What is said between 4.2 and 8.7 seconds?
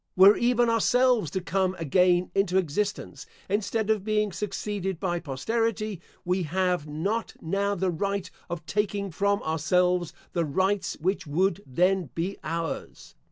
succeeded by posterity, we have not now the right of